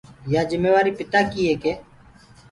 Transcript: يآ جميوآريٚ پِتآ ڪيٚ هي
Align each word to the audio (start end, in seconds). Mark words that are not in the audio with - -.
يآ 0.33 0.41
جميوآريٚ 0.51 0.97
پِتآ 0.97 1.19
ڪيٚ 1.31 1.45
هي 1.61 1.73